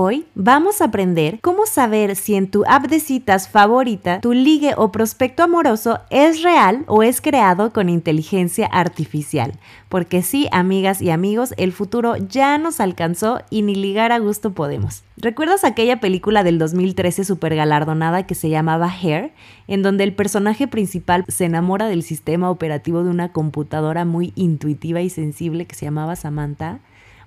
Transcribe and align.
Hoy 0.00 0.26
vamos 0.36 0.80
a 0.80 0.84
aprender 0.84 1.40
cómo 1.40 1.66
saber 1.66 2.14
si 2.14 2.36
en 2.36 2.48
tu 2.48 2.62
app 2.68 2.86
de 2.86 3.00
citas 3.00 3.48
favorita 3.48 4.20
tu 4.20 4.32
ligue 4.32 4.74
o 4.76 4.92
prospecto 4.92 5.42
amoroso 5.42 5.98
es 6.08 6.44
real 6.44 6.84
o 6.86 7.02
es 7.02 7.20
creado 7.20 7.72
con 7.72 7.88
inteligencia 7.88 8.66
artificial. 8.66 9.54
Porque 9.88 10.22
sí, 10.22 10.46
amigas 10.52 11.02
y 11.02 11.10
amigos, 11.10 11.52
el 11.56 11.72
futuro 11.72 12.14
ya 12.16 12.58
nos 12.58 12.78
alcanzó 12.78 13.40
y 13.50 13.62
ni 13.62 13.74
ligar 13.74 14.12
a 14.12 14.20
gusto 14.20 14.52
podemos. 14.52 15.02
¿Recuerdas 15.16 15.64
aquella 15.64 15.98
película 15.98 16.44
del 16.44 16.60
2013 16.60 17.24
super 17.24 17.56
galardonada 17.56 18.24
que 18.24 18.36
se 18.36 18.50
llamaba 18.50 18.88
Hair, 18.88 19.32
en 19.66 19.82
donde 19.82 20.04
el 20.04 20.14
personaje 20.14 20.68
principal 20.68 21.24
se 21.26 21.46
enamora 21.46 21.88
del 21.88 22.04
sistema 22.04 22.52
operativo 22.52 23.02
de 23.02 23.10
una 23.10 23.32
computadora 23.32 24.04
muy 24.04 24.32
intuitiva 24.36 25.00
y 25.00 25.10
sensible 25.10 25.66
que 25.66 25.74
se 25.74 25.86
llamaba 25.86 26.14
Samantha? 26.14 26.78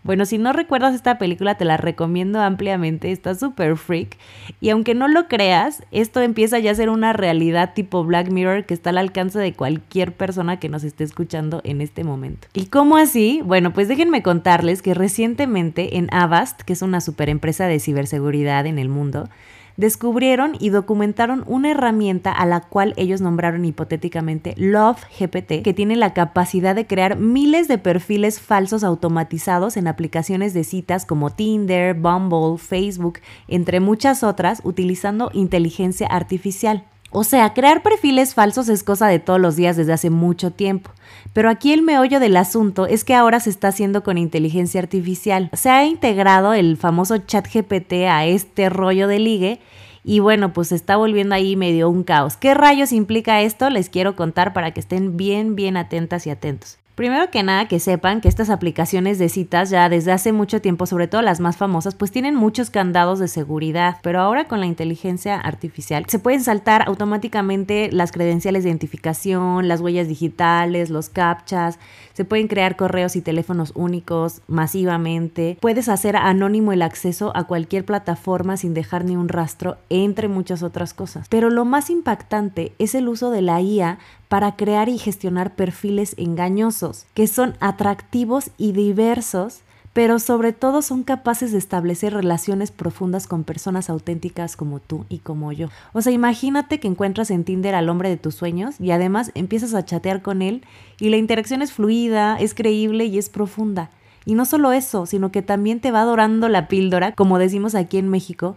Bueno, 0.03 0.25
si 0.25 0.39
no 0.39 0.51
recuerdas 0.51 0.95
esta 0.95 1.19
película, 1.19 1.55
te 1.55 1.65
la 1.65 1.77
recomiendo 1.77 2.41
ampliamente, 2.41 3.11
está 3.11 3.35
súper 3.35 3.77
freak. 3.77 4.17
Y 4.59 4.69
aunque 4.69 4.95
no 4.95 5.07
lo 5.07 5.27
creas, 5.27 5.83
esto 5.91 6.21
empieza 6.21 6.57
ya 6.59 6.71
a 6.71 6.75
ser 6.75 6.89
una 6.89 7.13
realidad 7.13 7.73
tipo 7.75 8.03
Black 8.03 8.29
Mirror 8.31 8.65
que 8.65 8.73
está 8.73 8.89
al 8.89 8.97
alcance 8.97 9.37
de 9.37 9.53
cualquier 9.53 10.13
persona 10.13 10.59
que 10.59 10.69
nos 10.69 10.83
esté 10.83 11.03
escuchando 11.03 11.61
en 11.63 11.81
este 11.81 12.03
momento. 12.03 12.47
¿Y 12.53 12.65
cómo 12.65 12.97
así? 12.97 13.41
Bueno, 13.45 13.73
pues 13.73 13.87
déjenme 13.87 14.23
contarles 14.23 14.81
que 14.81 14.93
recientemente 14.93 15.97
en 15.97 16.07
Avast, 16.11 16.61
que 16.61 16.73
es 16.73 16.81
una 16.81 16.99
super 16.99 17.29
empresa 17.29 17.67
de 17.67 17.79
ciberseguridad 17.79 18.65
en 18.65 18.79
el 18.79 18.89
mundo, 18.89 19.29
descubrieron 19.77 20.55
y 20.59 20.69
documentaron 20.69 21.43
una 21.47 21.71
herramienta 21.71 22.31
a 22.31 22.45
la 22.45 22.61
cual 22.61 22.93
ellos 22.97 23.21
nombraron 23.21 23.65
hipotéticamente 23.65 24.53
Love 24.57 25.03
GPT, 25.19 25.63
que 25.63 25.73
tiene 25.73 25.95
la 25.95 26.13
capacidad 26.13 26.75
de 26.75 26.87
crear 26.87 27.17
miles 27.17 27.67
de 27.67 27.77
perfiles 27.77 28.39
falsos 28.39 28.83
automatizados 28.83 29.77
en 29.77 29.87
aplicaciones 29.87 30.53
de 30.53 30.63
citas 30.63 31.05
como 31.05 31.29
Tinder, 31.29 31.93
Bumble, 31.93 32.57
Facebook, 32.57 33.19
entre 33.47 33.79
muchas 33.79 34.23
otras, 34.23 34.61
utilizando 34.63 35.29
inteligencia 35.33 36.07
artificial. 36.07 36.85
O 37.11 37.25
sea, 37.25 37.53
crear 37.53 37.83
perfiles 37.83 38.33
falsos 38.33 38.69
es 38.69 38.83
cosa 38.83 39.07
de 39.07 39.19
todos 39.19 39.39
los 39.39 39.57
días 39.57 39.75
desde 39.75 39.93
hace 39.93 40.09
mucho 40.09 40.51
tiempo. 40.51 40.91
Pero 41.33 41.49
aquí 41.49 41.73
el 41.73 41.81
meollo 41.81 42.19
del 42.19 42.37
asunto 42.37 42.87
es 42.87 43.03
que 43.03 43.15
ahora 43.15 43.39
se 43.41 43.49
está 43.49 43.67
haciendo 43.67 44.01
con 44.01 44.17
inteligencia 44.17 44.79
artificial. 44.79 45.49
Se 45.53 45.69
ha 45.69 45.85
integrado 45.85 46.53
el 46.53 46.77
famoso 46.77 47.17
chat 47.17 47.47
GPT 47.53 48.07
a 48.09 48.25
este 48.25 48.69
rollo 48.69 49.07
de 49.07 49.19
ligue 49.19 49.59
y 50.03 50.19
bueno, 50.19 50.53
pues 50.53 50.69
se 50.69 50.75
está 50.75 50.95
volviendo 50.95 51.35
ahí 51.35 51.55
medio 51.55 51.89
un 51.89 52.03
caos. 52.03 52.37
¿Qué 52.37 52.53
rayos 52.53 52.91
implica 52.91 53.41
esto? 53.41 53.69
Les 53.69 53.89
quiero 53.89 54.15
contar 54.15 54.53
para 54.53 54.71
que 54.71 54.79
estén 54.79 55.17
bien, 55.17 55.55
bien 55.55 55.77
atentas 55.77 56.25
y 56.27 56.29
atentos. 56.29 56.77
Primero 56.95 57.31
que 57.31 57.41
nada 57.41 57.67
que 57.67 57.79
sepan 57.79 58.19
que 58.19 58.27
estas 58.27 58.49
aplicaciones 58.49 59.17
de 59.17 59.29
citas 59.29 59.69
ya 59.69 59.87
desde 59.87 60.11
hace 60.11 60.33
mucho 60.33 60.61
tiempo, 60.61 60.85
sobre 60.85 61.07
todo 61.07 61.21
las 61.21 61.39
más 61.39 61.57
famosas, 61.57 61.95
pues 61.95 62.11
tienen 62.11 62.35
muchos 62.35 62.69
candados 62.69 63.17
de 63.19 63.27
seguridad, 63.27 63.97
pero 64.03 64.19
ahora 64.19 64.47
con 64.47 64.59
la 64.59 64.65
inteligencia 64.65 65.39
artificial 65.39 66.05
se 66.07 66.19
pueden 66.19 66.43
saltar 66.43 66.83
automáticamente 66.87 67.89
las 67.91 68.11
credenciales 68.11 68.63
de 68.63 68.69
identificación, 68.69 69.67
las 69.67 69.79
huellas 69.81 70.07
digitales, 70.07 70.89
los 70.89 71.09
captchas, 71.09 71.79
se 72.13 72.25
pueden 72.25 72.47
crear 72.47 72.75
correos 72.75 73.15
y 73.15 73.21
teléfonos 73.21 73.71
únicos 73.73 74.41
masivamente, 74.47 75.57
puedes 75.61 75.87
hacer 75.87 76.17
anónimo 76.17 76.73
el 76.73 76.81
acceso 76.81 77.31
a 77.35 77.45
cualquier 77.45 77.85
plataforma 77.85 78.57
sin 78.57 78.73
dejar 78.73 79.05
ni 79.05 79.15
un 79.15 79.29
rastro, 79.29 79.77
entre 79.89 80.27
muchas 80.27 80.61
otras 80.61 80.93
cosas. 80.93 81.27
Pero 81.29 81.49
lo 81.49 81.63
más 81.63 81.89
impactante 81.89 82.73
es 82.79 82.95
el 82.95 83.07
uso 83.07 83.31
de 83.31 83.41
la 83.41 83.61
IA 83.61 83.97
para 84.31 84.55
crear 84.55 84.87
y 84.87 84.97
gestionar 84.97 85.55
perfiles 85.55 86.15
engañosos, 86.17 87.05
que 87.13 87.27
son 87.27 87.57
atractivos 87.59 88.51
y 88.57 88.71
diversos, 88.71 89.59
pero 89.91 90.19
sobre 90.19 90.53
todo 90.53 90.81
son 90.81 91.03
capaces 91.03 91.51
de 91.51 91.57
establecer 91.57 92.13
relaciones 92.13 92.71
profundas 92.71 93.27
con 93.27 93.43
personas 93.43 93.89
auténticas 93.89 94.55
como 94.55 94.79
tú 94.79 95.03
y 95.09 95.17
como 95.17 95.51
yo. 95.51 95.67
O 95.91 96.01
sea, 96.01 96.13
imagínate 96.13 96.79
que 96.79 96.87
encuentras 96.87 97.29
en 97.29 97.43
Tinder 97.43 97.75
al 97.75 97.89
hombre 97.89 98.07
de 98.07 98.15
tus 98.15 98.35
sueños 98.35 98.75
y 98.79 98.91
además 98.91 99.31
empiezas 99.35 99.73
a 99.73 99.83
chatear 99.83 100.21
con 100.21 100.41
él 100.41 100.63
y 100.97 101.09
la 101.09 101.17
interacción 101.17 101.61
es 101.61 101.73
fluida, 101.73 102.37
es 102.39 102.53
creíble 102.53 103.07
y 103.07 103.17
es 103.17 103.27
profunda. 103.27 103.89
Y 104.23 104.35
no 104.35 104.45
solo 104.45 104.71
eso, 104.71 105.07
sino 105.07 105.33
que 105.33 105.41
también 105.41 105.81
te 105.81 105.91
va 105.91 106.03
adorando 106.03 106.47
la 106.47 106.69
píldora, 106.69 107.11
como 107.11 107.37
decimos 107.37 107.75
aquí 107.75 107.97
en 107.97 108.07
México, 108.07 108.55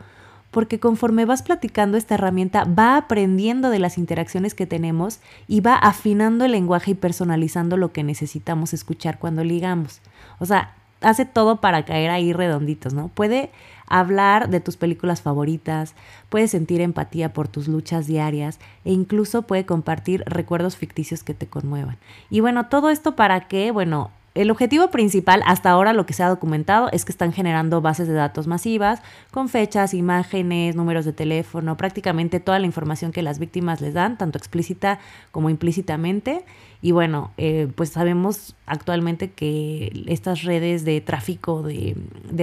porque 0.55 0.79
conforme 0.79 1.25
vas 1.25 1.43
platicando 1.43 1.99
esta 1.99 2.15
herramienta 2.15 2.63
va 2.63 2.97
aprendiendo 2.97 3.71
de 3.71 3.81
las 3.81 3.99
interacciones 3.99 4.55
que 4.55 4.67
tenemos 4.67 5.19
y 5.49 5.61
va 5.61 5.75
afinando 5.75 6.45
el 6.45 6.53
lenguaje 6.53 6.93
y 6.93 6.95
personalizando 6.95 7.77
lo 7.77 7.91
que 7.93 8.05
necesitamos 8.05 8.73
escuchar 8.73 9.19
cuando 9.19 9.43
ligamos. 9.43 10.01
O 10.39 10.47
sea, 10.47 10.73
hace 11.01 11.25
todo 11.25 11.61
para 11.61 11.85
caer 11.85 12.09
ahí 12.11 12.33
redonditos, 12.33 12.95
¿no? 12.95 13.09
Puede 13.09 13.51
hablar 13.89 14.49
de 14.49 14.61
tus 14.61 14.77
películas 14.77 15.23
favoritas, 15.23 15.97
puede 16.29 16.47
sentir 16.47 16.81
empatía 16.81 17.33
por 17.33 17.49
tus 17.49 17.67
luchas 17.67 18.07
diarias 18.07 18.61
e 18.85 18.93
incluso 18.93 19.43
puede 19.43 19.67
compartir 19.67 20.23
recuerdos 20.25 20.77
ficticios 20.77 21.25
que 21.25 21.35
te 21.35 21.49
conmuevan. 21.49 21.97
Y 22.31 22.39
bueno, 22.39 22.67
todo 22.67 22.91
esto 22.91 23.17
para 23.17 23.49
que, 23.49 23.73
bueno, 23.73 24.13
el 24.35 24.51
objetivo 24.51 24.91
principal 24.91 25.43
hasta 25.47 25.71
ahora 25.71 25.93
lo 25.93 26.07
que 26.07 26.13
se 26.13 26.25
ha 26.25 26.29
documentado 26.29 26.89
es 26.91 27.05
que 27.05 27.13
están 27.13 27.33
generando 27.33 27.81
bases 27.81 28.09
de 28.09 28.15
datos 28.15 28.49
masivas 28.49 29.01
con 29.31 29.49
fechas, 29.49 29.95
imágenes, 29.95 30.75
números 30.75 31.05
de 31.05 31.13
teléfono, 31.13 31.77
prácticamente 31.77 32.41
toda 32.41 32.59
la 32.59 32.67
información 32.67 33.13
que 33.13 33.23
las 33.23 33.39
víctimas 33.39 33.81
les 33.81 33.95
dan, 33.95 34.19
tanto 34.19 34.37
explícita 34.37 34.99
como 35.31 35.51
implícitamente. 35.51 36.45
Y 36.83 36.91
bueno, 36.91 37.31
eh, 37.37 37.69
pues 37.77 37.91
sabemos 37.91 38.57
actualmente 38.67 39.31
que 39.31 40.05
estas 40.09 40.43
redes 40.43 40.85
de 40.85 41.01
tráfico 41.01 41.63
de, 41.63 41.95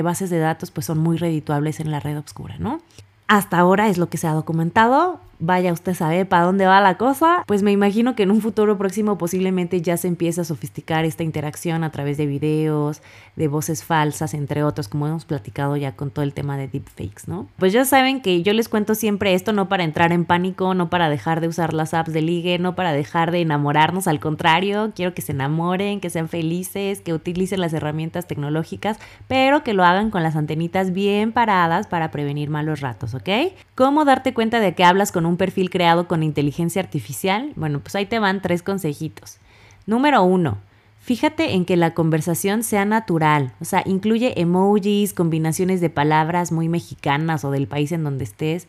bases 0.02 0.30
de 0.30 0.40
datos 0.40 0.72
pues 0.72 0.86
son 0.86 0.98
muy 0.98 1.18
redituables 1.18 1.82
en 1.82 1.92
la 1.92 2.00
red 2.00 2.18
oscura, 2.18 2.56
¿no? 2.58 2.82
Hasta 3.28 3.60
ahora 3.60 3.90
es 3.90 3.98
lo 3.98 4.08
que 4.08 4.18
se 4.18 4.28
ha 4.28 4.34
documentado 4.34 5.20
vaya 5.42 5.74
usted 5.74 5.96
sabe 5.96 6.26
para 6.26 6.44
dónde 6.44 6.66
va 6.68 6.80
la 6.80 6.98
cosa, 6.98 7.44
pues 7.48 7.64
me 7.64 7.72
imagino 7.72 8.16
que 8.16 8.24
en 8.24 8.32
un 8.32 8.42
futuro 8.42 8.78
próximo 8.78 9.18
posiblemente 9.18 9.82
ya 9.82 9.98
se 9.98 10.08
empiece 10.08 10.42
a 10.42 10.44
sofisticar 10.44 11.04
esta 11.04 11.24
interacción 11.24 11.84
a 11.84 11.92
través 11.92 12.18
de 12.18 12.28
videos, 12.28 13.02
de 13.36 13.48
voces 13.48 13.84
falsas, 13.84 14.34
entre 14.34 14.64
otros, 14.64 14.88
como 14.88 15.08
hemos 15.08 15.26
platicado 15.26 15.76
ya 15.76 15.94
con 15.94 16.12
todo 16.12 16.24
el 16.24 16.34
tema 16.34 16.58
de 16.58 16.68
deepfakes, 16.68 17.24
¿no? 17.28 17.48
Pues 17.58 17.74
ya 17.74 17.86
saben 17.86 18.22
que 18.22 18.44
yo 18.44 18.54
les 18.54 18.70
cuento 18.70 18.94
siempre 18.94 19.34
esto 19.34 19.52
no 19.52 19.68
para 19.68 19.84
entrar 19.84 20.12
en 20.12 20.26
pánico, 20.26 20.76
no 20.76 20.90
para 20.90 21.10
dejar 21.10 21.42
de 21.42 21.48
usar 21.48 21.74
las 21.74 21.94
apps 21.94 22.14
de 22.14 22.22
ligue, 22.22 22.60
no 22.60 22.76
para 22.76 22.94
dejar 22.94 23.32
de 23.32 23.42
enamorarnos, 23.42 24.08
al 24.08 24.20
contrario, 24.20 24.92
quiero 24.96 25.16
que 25.16 25.24
se 25.24 25.32
enamoren, 25.32 26.00
que 26.00 26.12
sean 26.12 26.30
felices, 26.30 27.02
que 27.02 27.14
utilicen 27.14 27.62
las 27.62 27.74
herramientas 27.74 28.28
tecnológicas, 28.28 29.00
pero 29.28 29.64
que 29.64 29.74
lo 29.74 29.84
hagan 29.84 30.12
con 30.12 30.22
las 30.22 30.36
antenitas 30.36 30.94
bien 30.94 31.32
paradas 31.32 31.88
para 31.88 32.12
prevenir 32.12 32.50
malos 32.52 32.82
ratos, 32.82 33.16
¿ok? 33.16 33.30
¿Cómo 33.74 34.06
darte 34.06 34.34
cuenta 34.36 34.60
de 34.60 34.76
que 34.76 34.84
hablas 34.84 35.12
con 35.12 35.26
un 35.26 35.31
un 35.32 35.38
perfil 35.38 35.70
creado 35.70 36.08
con 36.08 36.22
inteligencia 36.22 36.82
artificial? 36.82 37.54
Bueno, 37.56 37.80
pues 37.80 37.96
ahí 37.96 38.06
te 38.06 38.20
van 38.20 38.42
tres 38.42 38.62
consejitos. 38.62 39.40
Número 39.88 40.22
uno, 40.24 40.58
fíjate 41.00 41.54
en 41.54 41.66
que 41.66 41.78
la 41.78 41.94
conversación 41.94 42.64
sea 42.64 42.86
natural, 42.86 43.54
o 43.60 43.66
sea, 43.66 43.82
incluye 43.86 44.40
emojis, 44.40 45.14
combinaciones 45.14 45.82
de 45.82 45.90
palabras 45.90 46.52
muy 46.52 46.70
mexicanas 46.70 47.44
o 47.46 47.52
del 47.52 47.68
país 47.68 47.92
en 47.92 48.04
donde 48.04 48.26
estés, 48.26 48.68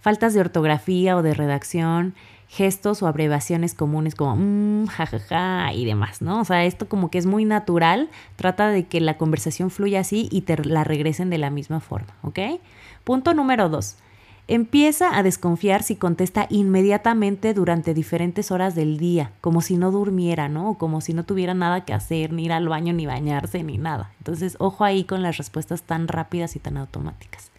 faltas 0.00 0.34
de 0.34 0.40
ortografía 0.40 1.16
o 1.16 1.22
de 1.22 1.34
redacción, 1.34 2.14
gestos 2.48 3.02
o 3.02 3.06
abreviaciones 3.06 3.74
comunes 3.74 4.14
como 4.14 4.36
mmm, 4.36 4.86
jajaja 4.86 5.74
y 5.74 5.84
demás, 5.84 6.22
¿no? 6.22 6.40
O 6.40 6.44
sea, 6.44 6.64
esto 6.64 6.88
como 6.88 7.10
que 7.10 7.18
es 7.18 7.26
muy 7.26 7.44
natural, 7.44 8.08
trata 8.36 8.70
de 8.70 8.86
que 8.86 9.00
la 9.00 9.18
conversación 9.18 9.70
fluya 9.70 10.00
así 10.00 10.28
y 10.32 10.40
te 10.40 10.56
la 10.64 10.82
regresen 10.82 11.28
de 11.28 11.36
la 11.36 11.50
misma 11.50 11.80
forma, 11.80 12.14
¿ok? 12.22 12.38
Punto 13.04 13.34
número 13.34 13.68
dos 13.68 13.98
Empieza 14.50 15.14
a 15.14 15.22
desconfiar 15.22 15.82
si 15.82 15.94
contesta 15.94 16.46
inmediatamente 16.48 17.52
durante 17.52 17.92
diferentes 17.92 18.50
horas 18.50 18.74
del 18.74 18.96
día, 18.96 19.30
como 19.42 19.60
si 19.60 19.76
no 19.76 19.90
durmiera, 19.90 20.48
¿no? 20.48 20.70
O 20.70 20.78
como 20.78 21.02
si 21.02 21.12
no 21.12 21.24
tuviera 21.24 21.52
nada 21.52 21.84
que 21.84 21.92
hacer, 21.92 22.32
ni 22.32 22.46
ir 22.46 22.52
al 22.52 22.66
baño, 22.66 22.94
ni 22.94 23.04
bañarse, 23.04 23.62
ni 23.62 23.76
nada. 23.76 24.10
Entonces, 24.16 24.56
ojo 24.58 24.84
ahí 24.84 25.04
con 25.04 25.22
las 25.22 25.36
respuestas 25.36 25.82
tan 25.82 26.08
rápidas 26.08 26.56
y 26.56 26.60
tan 26.60 26.78
automáticas. 26.78 27.50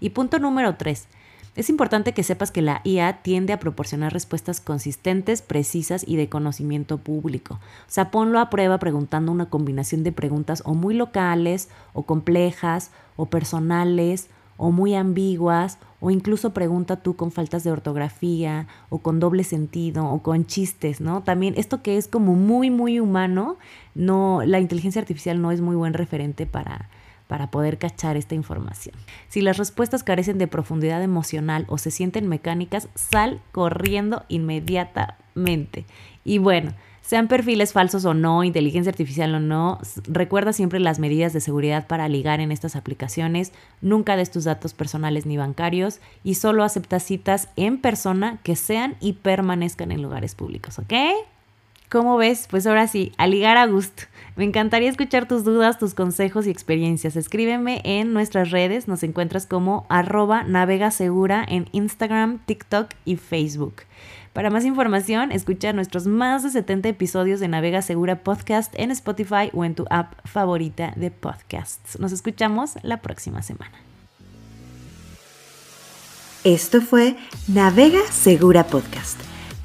Y 0.00 0.10
punto 0.10 0.40
número 0.40 0.74
tres. 0.74 1.06
Es 1.54 1.70
importante 1.70 2.12
que 2.12 2.24
sepas 2.24 2.50
que 2.50 2.62
la 2.62 2.80
IA 2.82 3.22
tiende 3.22 3.52
a 3.52 3.60
proporcionar 3.60 4.12
respuestas 4.12 4.60
consistentes, 4.60 5.42
precisas 5.42 6.02
y 6.04 6.16
de 6.16 6.28
conocimiento 6.28 6.98
público. 6.98 7.54
O 7.54 7.90
sea, 7.90 8.10
ponlo 8.10 8.40
a 8.40 8.50
prueba 8.50 8.78
preguntando 8.78 9.30
una 9.30 9.48
combinación 9.48 10.02
de 10.02 10.10
preguntas 10.10 10.64
o 10.66 10.74
muy 10.74 10.94
locales, 10.94 11.68
o 11.92 12.02
complejas, 12.02 12.90
o 13.14 13.26
personales, 13.26 14.28
o 14.56 14.70
muy 14.70 14.94
ambiguas 14.94 15.78
o 16.00 16.10
incluso 16.10 16.52
pregunta 16.52 16.96
tú 16.96 17.16
con 17.16 17.30
faltas 17.30 17.64
de 17.64 17.70
ortografía 17.70 18.66
o 18.90 18.98
con 18.98 19.20
doble 19.20 19.44
sentido 19.44 20.06
o 20.06 20.22
con 20.22 20.46
chistes, 20.46 21.00
¿no? 21.00 21.22
También 21.22 21.54
esto 21.56 21.82
que 21.82 21.96
es 21.96 22.08
como 22.08 22.34
muy 22.34 22.70
muy 22.70 23.00
humano, 23.00 23.56
no 23.94 24.42
la 24.44 24.60
inteligencia 24.60 25.00
artificial 25.00 25.40
no 25.40 25.52
es 25.52 25.60
muy 25.60 25.76
buen 25.76 25.94
referente 25.94 26.46
para 26.46 26.88
para 27.32 27.50
poder 27.50 27.78
cachar 27.78 28.18
esta 28.18 28.34
información. 28.34 28.94
Si 29.28 29.40
las 29.40 29.56
respuestas 29.56 30.02
carecen 30.02 30.36
de 30.36 30.48
profundidad 30.48 31.02
emocional 31.02 31.64
o 31.68 31.78
se 31.78 31.90
sienten 31.90 32.28
mecánicas, 32.28 32.88
sal 32.94 33.40
corriendo 33.52 34.24
inmediatamente. 34.28 35.86
Y 36.24 36.36
bueno, 36.36 36.72
sean 37.02 37.28
perfiles 37.28 37.72
falsos 37.72 38.04
o 38.04 38.14
no, 38.14 38.44
inteligencia 38.44 38.90
artificial 38.90 39.34
o 39.34 39.40
no, 39.40 39.78
recuerda 40.04 40.52
siempre 40.52 40.80
las 40.80 40.98
medidas 40.98 41.32
de 41.32 41.40
seguridad 41.40 41.86
para 41.86 42.08
ligar 42.08 42.40
en 42.40 42.52
estas 42.52 42.76
aplicaciones, 42.76 43.52
nunca 43.80 44.16
des 44.16 44.30
tus 44.30 44.44
datos 44.44 44.72
personales 44.72 45.26
ni 45.26 45.36
bancarios 45.36 46.00
y 46.24 46.36
solo 46.36 46.64
acepta 46.64 47.00
citas 47.00 47.48
en 47.56 47.78
persona 47.78 48.38
que 48.42 48.56
sean 48.56 48.96
y 49.00 49.14
permanezcan 49.14 49.92
en 49.92 50.02
lugares 50.02 50.34
públicos, 50.34 50.78
¿ok? 50.78 50.94
¿Cómo 51.92 52.16
ves? 52.16 52.46
Pues 52.48 52.66
ahora 52.66 52.88
sí, 52.88 53.12
a 53.18 53.26
ligar 53.26 53.58
a 53.58 53.66
gusto. 53.66 54.04
Me 54.34 54.44
encantaría 54.44 54.88
escuchar 54.88 55.28
tus 55.28 55.44
dudas, 55.44 55.78
tus 55.78 55.92
consejos 55.92 56.46
y 56.46 56.50
experiencias. 56.50 57.16
Escríbeme 57.16 57.82
en 57.84 58.14
nuestras 58.14 58.50
redes, 58.50 58.88
nos 58.88 59.02
encuentras 59.02 59.44
como 59.44 59.84
arroba 59.90 60.42
navega 60.42 60.90
segura 60.90 61.44
en 61.46 61.68
Instagram, 61.72 62.38
TikTok 62.46 62.88
y 63.04 63.16
Facebook. 63.16 63.82
Para 64.32 64.48
más 64.48 64.64
información, 64.64 65.32
escucha 65.32 65.74
nuestros 65.74 66.06
más 66.06 66.42
de 66.42 66.48
70 66.48 66.88
episodios 66.88 67.40
de 67.40 67.48
Navega 67.48 67.82
Segura 67.82 68.22
Podcast 68.22 68.72
en 68.78 68.90
Spotify 68.90 69.50
o 69.52 69.62
en 69.66 69.74
tu 69.74 69.84
app 69.90 70.14
favorita 70.24 70.94
de 70.96 71.10
podcasts. 71.10 72.00
Nos 72.00 72.12
escuchamos 72.12 72.76
la 72.80 73.02
próxima 73.02 73.42
semana. 73.42 73.76
Esto 76.42 76.80
fue 76.80 77.18
Navega 77.48 78.00
Segura 78.10 78.64
Podcast 78.64 79.20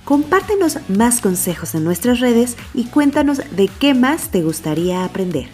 Compártenos 0.07 0.77
más 0.88 1.19
consejos 1.19 1.75
en 1.75 1.83
nuestras 1.83 2.21
redes 2.21 2.56
y 2.74 2.86
cuéntanos 2.86 3.39
de 3.57 3.68
qué 3.68 3.94
más 3.94 4.31
te 4.31 4.42
gustaría 4.42 5.04
aprender. 5.04 5.50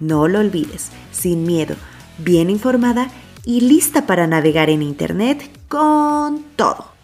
No 0.00 0.28
lo 0.28 0.38
olvides, 0.38 0.88
sin 1.12 1.44
miedo, 1.44 1.76
bien 2.16 2.48
informada 2.48 3.10
y 3.44 3.60
lista 3.60 4.06
para 4.06 4.26
navegar 4.26 4.70
en 4.70 4.80
Internet 4.80 5.50
con 5.68 6.42
todo. 6.56 6.95